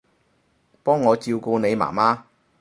[0.81, 2.23] 幫我照顧你媽媽